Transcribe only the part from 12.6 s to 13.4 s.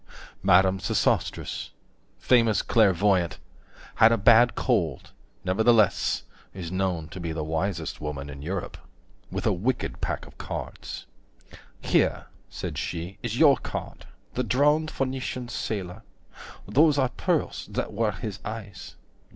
she, Is